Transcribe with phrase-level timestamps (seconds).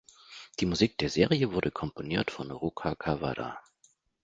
[0.59, 3.59] Die Musik der Serie wurde komponiert von Ruka Kawada.